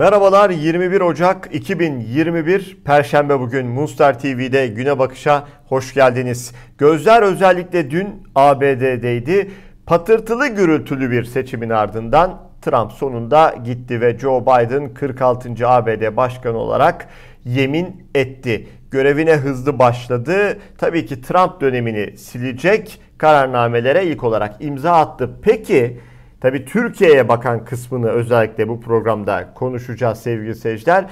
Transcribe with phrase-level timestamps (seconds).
[0.00, 6.54] Merhabalar 21 Ocak 2021 Perşembe bugün Mustar TV'de güne bakışa hoş geldiniz.
[6.78, 9.50] Gözler özellikle dün ABD'deydi.
[9.86, 15.68] Patırtılı gürültülü bir seçimin ardından Trump sonunda gitti ve Joe Biden 46.
[15.68, 17.08] ABD başkanı olarak
[17.44, 18.68] yemin etti.
[18.90, 20.58] Görevine hızlı başladı.
[20.78, 25.30] Tabii ki Trump dönemini silecek kararnamelere ilk olarak imza attı.
[25.42, 26.00] Peki
[26.40, 31.04] Tabi Türkiye'ye bakan kısmını özellikle bu programda konuşacağız sevgili seyirciler.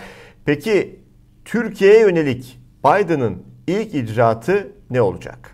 [0.45, 1.01] Peki
[1.45, 5.51] Türkiye'ye yönelik Biden'ın ilk icraatı ne olacak?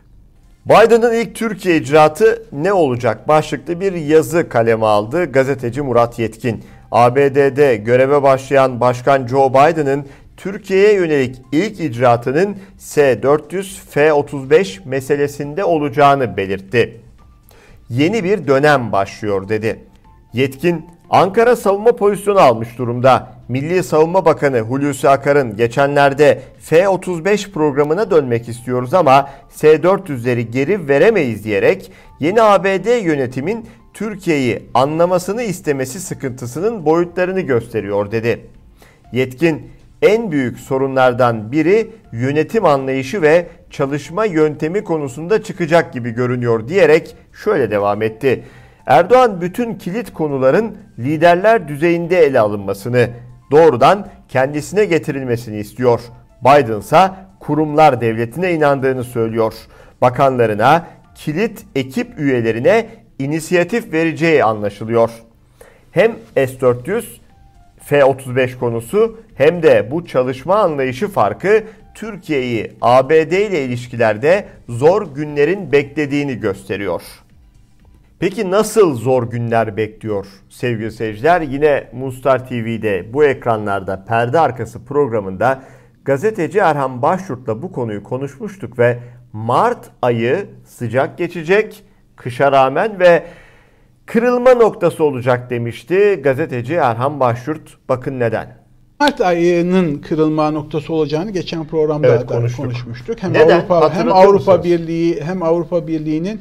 [0.66, 3.28] Biden'ın ilk Türkiye icraatı ne olacak?
[3.28, 6.64] Başlıklı bir yazı kaleme aldı gazeteci Murat Yetkin.
[6.92, 10.06] ABD'de göreve başlayan Başkan Joe Biden'ın
[10.36, 17.03] Türkiye'ye yönelik ilk icraatının S-400 F-35 meselesinde olacağını belirtti
[17.96, 19.80] yeni bir dönem başlıyor dedi.
[20.32, 23.34] Yetkin Ankara savunma pozisyonu almış durumda.
[23.48, 31.92] Milli Savunma Bakanı Hulusi Akar'ın geçenlerde F-35 programına dönmek istiyoruz ama S-400'leri geri veremeyiz diyerek
[32.20, 38.46] yeni ABD yönetimin Türkiye'yi anlamasını istemesi sıkıntısının boyutlarını gösteriyor dedi.
[39.12, 39.70] Yetkin
[40.04, 47.70] en büyük sorunlardan biri yönetim anlayışı ve çalışma yöntemi konusunda çıkacak gibi görünüyor diyerek şöyle
[47.70, 48.44] devam etti.
[48.86, 53.08] Erdoğan bütün kilit konuların liderler düzeyinde ele alınmasını,
[53.50, 56.00] doğrudan kendisine getirilmesini istiyor.
[56.42, 59.54] Biden ise kurumlar devletine inandığını söylüyor.
[60.00, 62.86] Bakanlarına, kilit ekip üyelerine
[63.18, 65.10] inisiyatif vereceği anlaşılıyor.
[65.90, 67.04] Hem S-400
[67.80, 71.64] F-35 konusu hem de bu çalışma anlayışı farkı
[71.94, 77.02] Türkiye'yi ABD ile ilişkilerde zor günlerin beklediğini gösteriyor.
[78.18, 81.40] Peki nasıl zor günler bekliyor sevgili seyirciler?
[81.40, 85.62] Yine Mustar TV'de bu ekranlarda perde arkası programında
[86.04, 88.98] gazeteci Erhan Başyurt'la bu konuyu konuşmuştuk ve
[89.32, 91.84] Mart ayı sıcak geçecek,
[92.16, 93.22] kışa rağmen ve
[94.06, 97.88] kırılma noktası olacak demişti gazeteci Erhan Başyurt.
[97.88, 98.64] Bakın neden.
[99.00, 102.64] Mart ayının kırılma noktası olacağını geçen programda evet, da konuştuk.
[102.64, 103.22] konuşmuştuk.
[103.22, 103.58] Hem Neden?
[103.58, 106.40] Avrupa hem Avrupa Birliği hem Avrupa Birliği'nin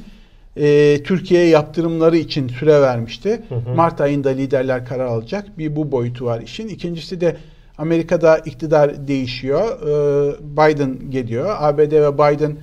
[0.58, 3.42] e, Türkiye'ye yaptırımları için süre vermişti.
[3.50, 3.76] Hı hı.
[3.76, 5.58] Mart ayında liderler karar alacak.
[5.58, 6.68] Bir bu boyutu var işin.
[6.68, 7.38] İkincisi de
[7.78, 9.62] Amerika'da iktidar değişiyor.
[9.62, 11.56] E, Biden geliyor.
[11.60, 12.58] ABD ve Biden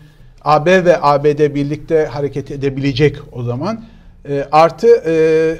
[0.44, 3.84] AB ve ABD birlikte hareket edebilecek o zaman.
[4.28, 5.14] E, artı e,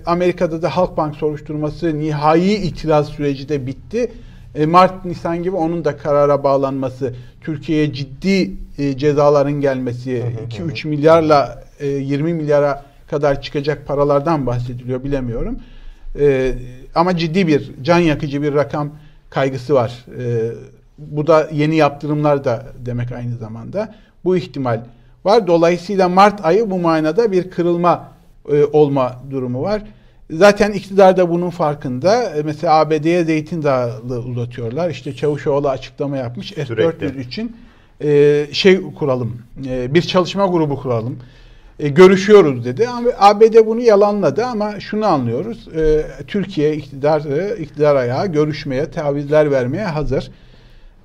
[0.07, 4.13] Amerika'da da Halkbank soruşturması nihai itiraz süreci de bitti.
[4.55, 11.65] E, Mart, Nisan gibi onun da karara bağlanması, Türkiye'ye ciddi e, cezaların gelmesi, 2-3 milyarla
[11.81, 15.59] e, 20 milyara kadar çıkacak paralardan bahsediliyor bilemiyorum.
[16.19, 16.53] E,
[16.95, 18.91] ama ciddi bir, can yakıcı bir rakam
[19.31, 20.05] kaygısı var.
[20.19, 20.53] E,
[20.99, 23.95] bu da yeni yaptırımlar da demek aynı zamanda.
[24.25, 24.81] Bu ihtimal
[25.25, 25.47] var.
[25.47, 28.09] Dolayısıyla Mart ayı bu manada bir kırılma
[28.51, 29.83] e, olma durumu var.
[30.31, 32.23] Zaten iktidar da bunun farkında.
[32.23, 34.91] E, mesela ABD'ye zeytin dağı uzatıyorlar.
[34.91, 36.53] İşte Çavuşoğlu açıklama yapmış.
[36.53, 37.57] S-400 için
[38.03, 39.43] e, şey kuralım,
[39.89, 41.19] bir çalışma grubu kuralım.
[41.79, 42.89] görüşüyoruz dedi.
[43.19, 45.69] ABD bunu yalanladı ama şunu anlıyoruz.
[46.27, 47.21] Türkiye iktidar,
[47.59, 50.31] iktidar ayağı görüşmeye, tavizler vermeye hazır.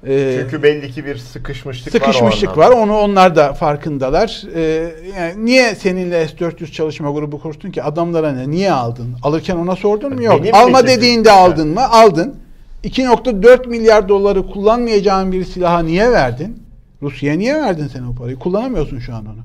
[0.07, 2.71] Ee, Çünkü belli ki bir sıkışmışlık, sıkışmışlık var.
[2.71, 2.77] var.
[2.77, 4.43] Onu onlar da farkındalar.
[4.55, 7.83] Ee, yani niye seninle S400 çalışma grubu kurdun ki?
[7.83, 8.51] Adamlara ne?
[8.51, 9.15] Niye aldın?
[9.23, 10.23] Alırken ona sordun mu?
[10.23, 10.43] Yok.
[10.43, 11.89] Benim Alma dediğinde aldın mı?
[11.89, 12.35] Aldın.
[12.83, 16.63] 2.4 milyar doları kullanmayacağın bir silaha niye verdin?
[17.01, 18.35] Rusya'ya niye verdin sen o parayı?
[18.35, 19.39] Kullanamıyorsun şu an onu.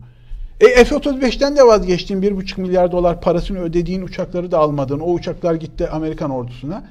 [0.61, 2.23] E F-35'ten de vazgeçtin.
[2.23, 5.01] 1.5 milyar dolar parasını ödediğin uçakları da almadın.
[5.01, 6.85] O uçaklar gitti Amerikan ordusuna.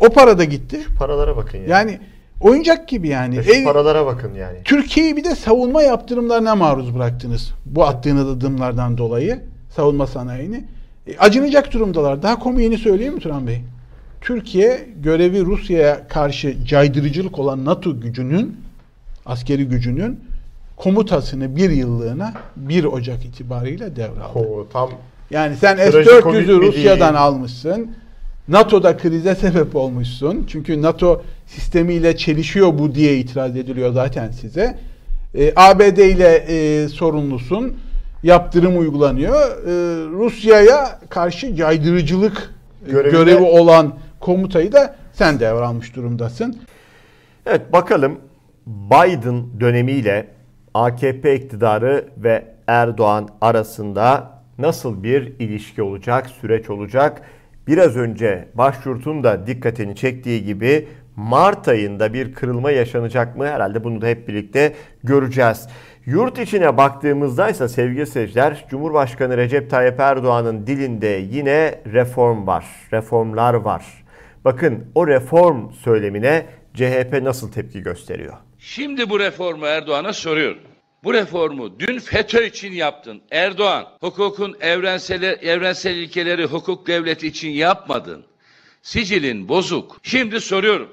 [0.00, 0.80] O para da gitti.
[0.86, 1.64] Şu paralara bakın ya.
[1.64, 2.00] Yani, yani
[2.40, 3.38] Oyuncak gibi yani.
[3.38, 4.58] E şu paralara bakın yani.
[4.64, 7.54] Türkiye'yi bir de savunma yaptırımlarına maruz bıraktınız.
[7.66, 9.40] Bu attığınız adımlardan dolayı
[9.76, 10.64] savunma sanayini.
[11.06, 12.22] E, acınacak durumdalar.
[12.22, 13.60] Daha komiğini söyleyeyim mi Turan Bey?
[14.20, 18.56] Türkiye görevi Rusya'ya karşı caydırıcılık olan NATO gücünün
[19.26, 20.20] askeri gücünün
[20.76, 24.38] komutasını bir yıllığına 1 Ocak itibariyle devraldı.
[24.38, 24.90] Oo, tam
[25.30, 27.90] yani sen S-400'ü Rusya'dan almışsın.
[28.50, 30.44] NATO'da krize sebep olmuşsun.
[30.48, 34.78] Çünkü NATO sistemiyle çelişiyor bu diye itiraz ediliyor zaten size.
[35.34, 37.76] E, ABD ile e, sorumlusun.
[38.22, 39.40] Yaptırım uygulanıyor.
[39.40, 39.72] E,
[40.10, 42.54] Rusya'ya karşı caydırıcılık
[42.86, 43.10] Görevinde...
[43.10, 46.60] görevi olan komutayı da sen devralmış durumdasın.
[47.46, 48.18] Evet bakalım
[48.66, 50.26] Biden dönemiyle
[50.74, 57.22] AKP iktidarı ve Erdoğan arasında nasıl bir ilişki olacak, süreç olacak?
[57.66, 63.46] Biraz önce başyurtun da dikkatini çektiği gibi Mart ayında bir kırılma yaşanacak mı?
[63.46, 64.74] Herhalde bunu da hep birlikte
[65.04, 65.68] göreceğiz.
[66.06, 73.54] Yurt içine baktığımızda ise sevgili seyirciler Cumhurbaşkanı Recep Tayyip Erdoğan'ın dilinde yine reform var, reformlar
[73.54, 73.84] var.
[74.44, 78.34] Bakın o reform söylemine CHP nasıl tepki gösteriyor?
[78.58, 80.69] Şimdi bu reformu Erdoğan'a soruyorum.
[81.04, 83.22] Bu reformu dün FETÖ için yaptın.
[83.30, 88.24] Erdoğan, hukukun evrensel, evrensel ilkeleri hukuk devleti için yapmadın.
[88.82, 90.00] Sicilin bozuk.
[90.02, 90.92] Şimdi soruyorum.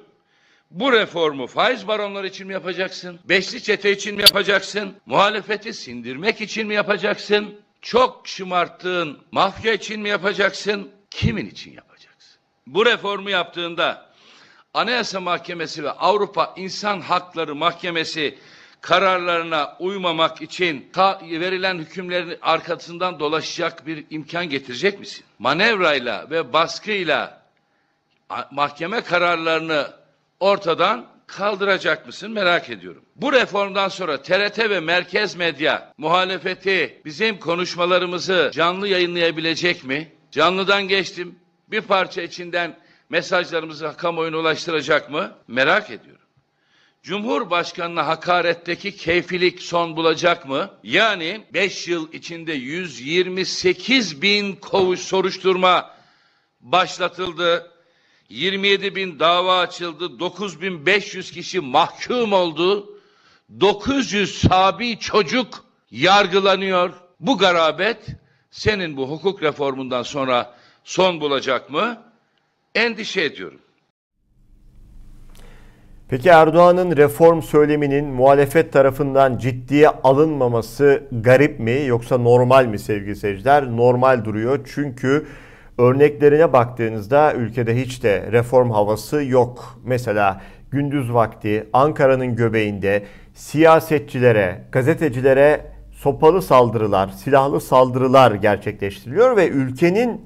[0.72, 3.20] Bu reformu faiz baronları için mi yapacaksın?
[3.30, 4.96] Beşli çete için mi yapacaksın?
[5.06, 7.56] Muhalefeti sindirmek için mi yapacaksın?
[7.82, 10.92] Çok şımarttığın mafya için mi yapacaksın?
[11.12, 12.40] Kimin için yapacaksın?
[12.68, 14.08] Bu reformu yaptığında
[14.74, 18.38] Anayasa Mahkemesi ve Avrupa İnsan Hakları Mahkemesi
[18.82, 20.92] kararlarına uymamak için
[21.22, 25.26] verilen hükümlerin arkasından dolaşacak bir imkan getirecek misin?
[25.40, 27.42] Manevrayla ve baskıyla
[28.52, 29.88] mahkeme kararlarını
[30.40, 33.04] ortadan kaldıracak mısın merak ediyorum.
[33.16, 40.12] Bu reformdan sonra TRT ve merkez medya muhalefeti bizim konuşmalarımızı canlı yayınlayabilecek mi?
[40.32, 41.40] Canlıdan geçtim.
[41.68, 42.78] Bir parça içinden
[43.10, 45.32] mesajlarımızı kamuoyuna ulaştıracak mı?
[45.48, 46.17] Merak ediyorum.
[47.08, 50.72] Cumhurbaşkanına hakaretteki keyfilik son bulacak mı?
[50.84, 55.92] Yani 5 yıl içinde 128 bin kovuş soruşturma
[56.62, 57.72] başlatıldı.
[58.30, 60.20] 27 bin dava açıldı.
[60.20, 63.00] 9500 kişi mahkum oldu.
[63.60, 66.94] 900 sabi çocuk yargılanıyor.
[67.20, 68.08] Bu garabet
[68.52, 72.04] senin bu hukuk reformundan sonra son bulacak mı?
[72.76, 73.62] Endişe ediyorum.
[76.10, 83.72] Peki Erdoğan'ın reform söyleminin muhalefet tarafından ciddiye alınmaması garip mi yoksa normal mi sevgili seyirciler?
[83.78, 85.26] Normal duruyor çünkü
[85.78, 89.80] örneklerine baktığınızda ülkede hiç de reform havası yok.
[89.84, 93.04] Mesela gündüz vakti Ankara'nın göbeğinde
[93.34, 95.62] siyasetçilere, gazetecilere
[95.92, 100.22] sopalı saldırılar, silahlı saldırılar gerçekleştiriliyor ve ülkenin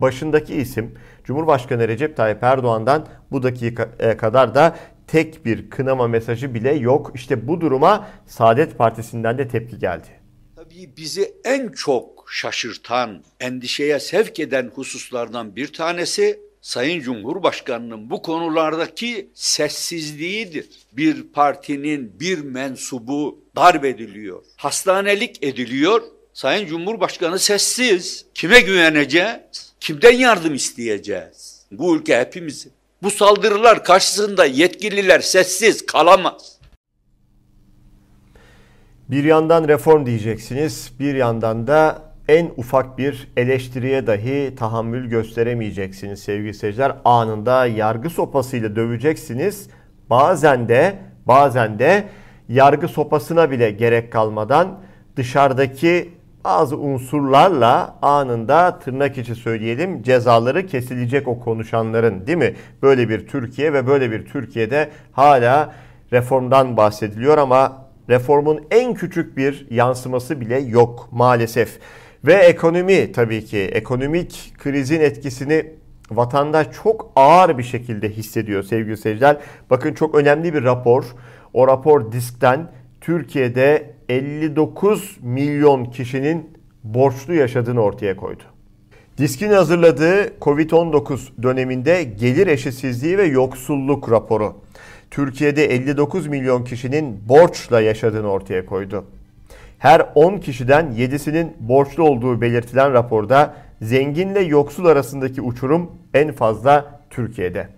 [0.00, 0.94] başındaki isim
[1.24, 4.74] Cumhurbaşkanı Recep Tayyip Erdoğan'dan bu dakika kadar da
[5.12, 7.12] tek bir kınama mesajı bile yok.
[7.14, 10.08] İşte bu duruma Saadet Partisi'nden de tepki geldi.
[10.56, 19.30] Tabii bizi en çok şaşırtan, endişeye sevk eden hususlardan bir tanesi Sayın Cumhurbaşkanı'nın bu konulardaki
[19.34, 20.68] sessizliğidir.
[20.92, 26.02] Bir partinin bir mensubu darp ediliyor, hastanelik ediliyor.
[26.32, 28.26] Sayın Cumhurbaşkanı sessiz.
[28.34, 29.74] Kime güveneceğiz?
[29.80, 31.66] Kimden yardım isteyeceğiz?
[31.70, 32.72] Bu ülke hepimizin.
[33.02, 36.58] Bu saldırılar karşısında yetkililer sessiz kalamaz.
[39.08, 46.54] Bir yandan reform diyeceksiniz, bir yandan da en ufak bir eleştiriye dahi tahammül gösteremeyeceksiniz sevgili
[46.54, 46.92] seyirciler.
[47.04, 49.68] Anında yargı sopasıyla döveceksiniz.
[50.10, 52.04] Bazen de bazen de
[52.48, 54.80] yargı sopasına bile gerek kalmadan
[55.16, 62.54] dışarıdaki bazı unsurlarla anında tırnak içi söyleyelim cezaları kesilecek o konuşanların değil mi?
[62.82, 65.74] Böyle bir Türkiye ve böyle bir Türkiye'de hala
[66.12, 71.78] reformdan bahsediliyor ama reformun en küçük bir yansıması bile yok maalesef.
[72.24, 75.66] Ve ekonomi tabii ki ekonomik krizin etkisini
[76.10, 79.36] vatandaş çok ağır bir şekilde hissediyor sevgili seyirciler.
[79.70, 81.04] Bakın çok önemli bir rapor.
[81.52, 82.68] O rapor diskten
[83.00, 86.50] Türkiye'de 59 milyon kişinin
[86.84, 88.42] borçlu yaşadığını ortaya koydu.
[89.18, 94.54] Diskin hazırladığı Covid-19 döneminde gelir eşitsizliği ve yoksulluk raporu.
[95.10, 99.04] Türkiye'de 59 milyon kişinin borçla yaşadığını ortaya koydu.
[99.78, 107.68] Her 10 kişiden 7'sinin borçlu olduğu belirtilen raporda zenginle yoksul arasındaki uçurum en fazla Türkiye'de.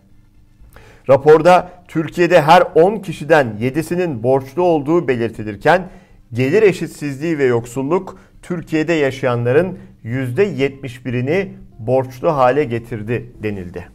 [1.09, 5.89] Raporda Türkiye'de her 10 kişiden 7'sinin borçlu olduğu belirtilirken
[6.35, 11.49] gelir eşitsizliği ve yoksulluk Türkiye'de yaşayanların %71'ini
[11.79, 13.89] borçlu hale getirdi denildi.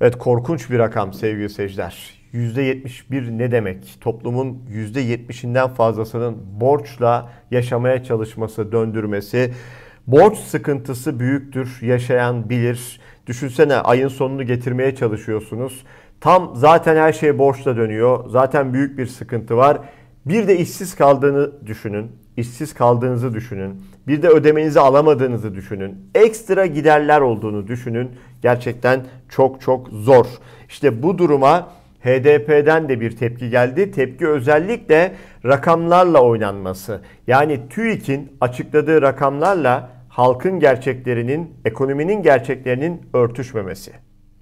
[0.00, 2.16] Evet korkunç bir rakam sevgili seyirciler.
[2.32, 3.98] %71 ne demek?
[4.00, 9.52] Toplumun %70'inden fazlasının borçla yaşamaya çalışması, döndürmesi.
[10.06, 11.78] Borç sıkıntısı büyüktür.
[11.82, 13.00] Yaşayan bilir.
[13.26, 15.84] Düşünsene ayın sonunu getirmeye çalışıyorsunuz.
[16.20, 18.30] Tam zaten her şey borçla dönüyor.
[18.30, 19.78] Zaten büyük bir sıkıntı var.
[20.26, 22.12] Bir de işsiz kaldığını düşünün.
[22.36, 23.82] İşsiz kaldığınızı düşünün.
[24.08, 26.10] Bir de ödemenizi alamadığınızı düşünün.
[26.14, 28.10] Ekstra giderler olduğunu düşünün.
[28.42, 30.26] Gerçekten çok çok zor.
[30.68, 31.68] İşte bu duruma
[32.00, 33.90] HDP'den de bir tepki geldi.
[33.90, 35.12] Tepki özellikle
[35.44, 37.00] rakamlarla oynanması.
[37.26, 43.92] Yani TÜİK'in açıkladığı rakamlarla halkın gerçeklerinin, ekonominin gerçeklerinin örtüşmemesi.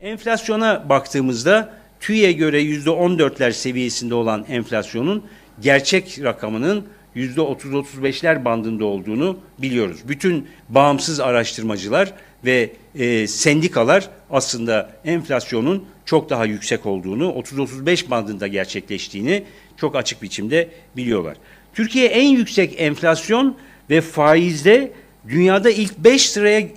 [0.00, 5.24] Enflasyona baktığımızda TÜİ'ye göre %14'ler seviyesinde olan enflasyonun
[5.60, 6.84] gerçek rakamının
[7.16, 9.98] %30-35'ler bandında olduğunu biliyoruz.
[10.08, 12.12] Bütün bağımsız araştırmacılar
[12.44, 19.44] ve e, sendikalar aslında enflasyonun çok daha yüksek olduğunu, 30-35 bandında gerçekleştiğini
[19.76, 21.36] çok açık biçimde biliyorlar.
[21.74, 23.56] Türkiye en yüksek enflasyon
[23.90, 24.92] ve faizde
[25.28, 26.68] dünyada ilk 5 sıraya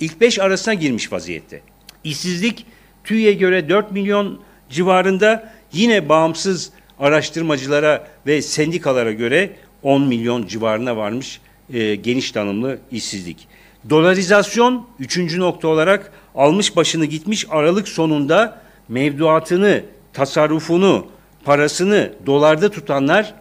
[0.00, 1.60] ilk 5 arasına girmiş vaziyette.
[2.04, 2.66] İşsizlik
[3.04, 6.70] TÜİ'ye göre 4 milyon civarında yine bağımsız
[7.00, 9.50] araştırmacılara ve sendikalara göre
[9.82, 11.40] 10 milyon civarına varmış
[11.72, 13.48] e, geniş tanımlı işsizlik.
[13.90, 21.06] Dolarizasyon üçüncü nokta olarak almış başını gitmiş Aralık sonunda mevduatını, tasarrufunu,
[21.44, 23.34] parasını dolarda tutanlar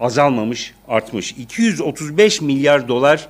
[0.00, 1.32] azalmamış, artmış.
[1.32, 3.28] 235 milyar dolar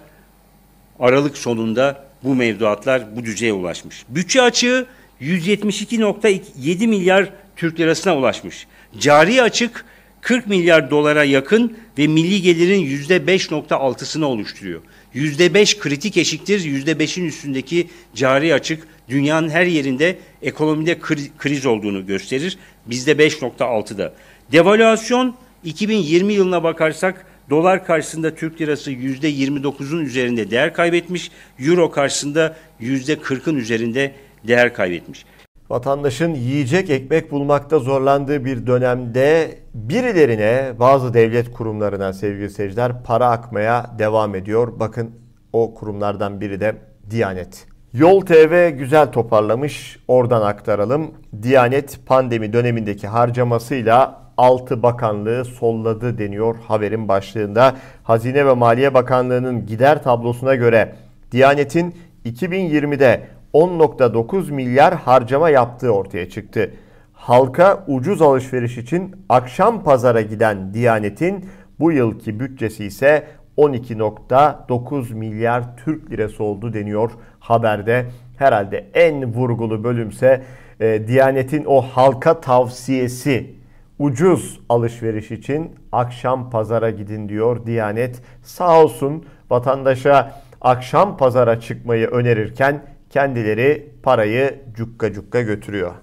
[1.01, 4.05] Aralık sonunda bu mevduatlar bu düzeye ulaşmış.
[4.09, 4.87] Bütçe açığı
[5.21, 8.67] 172.7 milyar Türk lirasına ulaşmış.
[8.99, 9.85] Cari açık
[10.21, 14.81] 40 milyar dolara yakın ve milli gelirin %5.6'sını oluşturuyor.
[15.15, 20.99] %5 kritik eşiktir, %5'in üstündeki cari açık dünyanın her yerinde ekonomide
[21.39, 22.59] kriz olduğunu gösterir.
[22.87, 24.15] Bizde 5.6'da.
[24.53, 33.57] Devalüasyon 2020 yılına bakarsak dolar karşısında Türk lirası %29'un üzerinde değer kaybetmiş, euro karşısında %40'ın
[33.57, 34.13] üzerinde
[34.49, 35.26] değer kaybetmiş.
[35.71, 43.91] Vatandaşın yiyecek ekmek bulmakta zorlandığı bir dönemde birilerine, bazı devlet kurumlarına sevgili seyirciler para akmaya
[43.99, 44.73] devam ediyor.
[44.81, 45.11] Bakın
[45.53, 46.76] o kurumlardan biri de
[47.11, 47.67] Diyanet.
[47.93, 49.99] Yol TV güzel toparlamış.
[50.09, 51.11] Oradan aktaralım.
[51.43, 57.76] Diyanet pandemi dönemindeki harcamasıyla 6 bakanlığı solladı deniyor haberin başlığında.
[58.03, 60.95] Hazine ve Maliye Bakanlığı'nın gider tablosuna göre
[61.33, 61.95] Diyanet'in
[62.26, 66.71] 2020'de 10.9 milyar harcama yaptığı ortaya çıktı.
[67.13, 71.45] Halka ucuz alışveriş için akşam pazara giden Diyanet'in
[71.81, 77.11] bu yılki bütçesi ise 12.9 milyar Türk lirası oldu deniyor
[77.41, 78.07] haberde.
[78.39, 80.43] Herhalde en vurgulu bölümse
[80.81, 83.55] e, Diyanet'in o halka tavsiyesi
[83.99, 88.23] ucuz alışveriş için akşam pazara gidin diyor Diyanet.
[88.43, 95.95] Sağ olsun vatandaşa akşam pazara çıkmayı önerirken kendileri parayı cukka cukka götürüyor.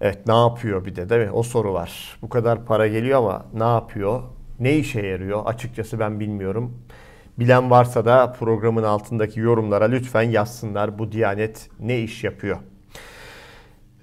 [0.00, 1.30] Evet ne yapıyor bir de değil mi?
[1.30, 2.18] O soru var.
[2.22, 4.22] Bu kadar para geliyor ama ne yapıyor?
[4.60, 5.42] Ne işe yarıyor?
[5.46, 6.78] Açıkçası ben bilmiyorum.
[7.38, 10.98] Bilen varsa da programın altındaki yorumlara lütfen yazsınlar.
[10.98, 12.58] Bu Diyanet ne iş yapıyor?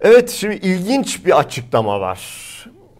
[0.01, 2.52] Evet şimdi ilginç bir açıklama var.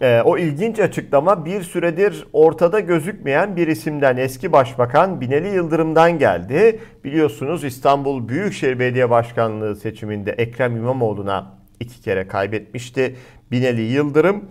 [0.03, 6.79] Ee, o ilginç açıklama bir süredir ortada gözükmeyen bir isimden eski başbakan Binali Yıldırım'dan geldi.
[7.03, 13.15] Biliyorsunuz İstanbul Büyükşehir Belediye Başkanlığı seçiminde Ekrem İmamoğlu'na iki kere kaybetmişti
[13.51, 14.45] Binali Yıldırım.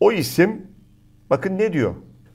[0.00, 0.66] O isim
[1.30, 1.94] bakın ne diyor?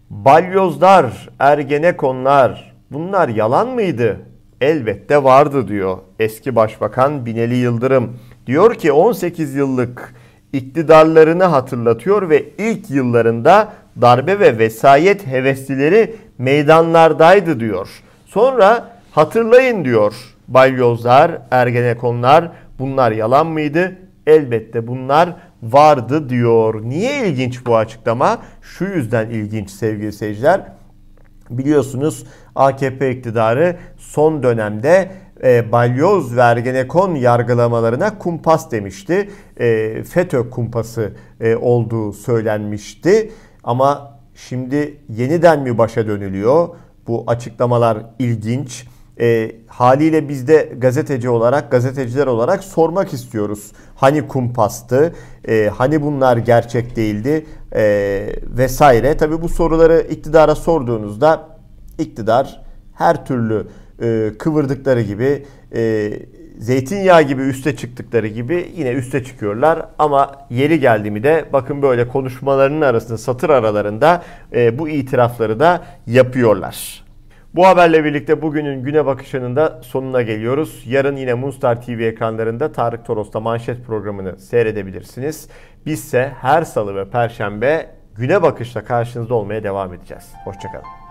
[0.09, 4.19] Balyozlar, ergenekonlar bunlar yalan mıydı?
[4.61, 8.17] Elbette vardı diyor eski başbakan Binali Yıldırım.
[8.47, 10.13] Diyor ki 18 yıllık
[10.53, 17.89] iktidarlarını hatırlatıyor ve ilk yıllarında darbe ve vesayet heveslileri meydanlardaydı diyor.
[18.25, 20.13] Sonra hatırlayın diyor
[20.47, 23.95] balyozlar, ergenekonlar bunlar yalan mıydı?
[24.27, 26.81] Elbette bunlar vardı diyor.
[26.83, 28.37] Niye ilginç bu açıklama?
[28.61, 30.61] Şu yüzden ilginç sevgili seyirciler.
[31.49, 32.25] Biliyorsunuz
[32.55, 35.11] AKP iktidarı son dönemde
[35.43, 39.29] e, balyoz ve ergenekon yargılamalarına kumpas demişti.
[39.59, 43.31] E, FETÖ kumpası e, olduğu söylenmişti.
[43.63, 46.67] Ama şimdi yeniden mi başa dönülüyor?
[47.07, 48.87] Bu açıklamalar ilginç.
[49.19, 53.71] E, haliyle biz de gazeteci olarak, gazeteciler olarak sormak istiyoruz.
[53.95, 55.13] Hani kumpastı,
[55.47, 57.83] e, hani bunlar gerçek değildi e,
[58.43, 59.17] vesaire.
[59.17, 61.47] Tabii bu soruları iktidara sorduğunuzda
[61.99, 62.61] iktidar
[62.93, 63.67] her türlü
[64.01, 66.11] e, kıvırdıkları gibi e,
[66.57, 69.85] zeytinyağı gibi üste çıktıkları gibi yine üste çıkıyorlar.
[69.99, 74.23] Ama yeri geldi mi de bakın böyle konuşmalarının arasında satır aralarında
[74.55, 77.07] e, bu itirafları da yapıyorlar.
[77.55, 80.83] Bu haberle birlikte bugünün güne bakışının da sonuna geliyoruz.
[80.85, 85.49] Yarın yine Moonstar TV ekranlarında Tarık Toros'ta manşet programını seyredebilirsiniz.
[85.85, 90.25] Bizse her salı ve perşembe güne bakışla karşınızda olmaya devam edeceğiz.
[90.45, 91.06] Hoşçakalın.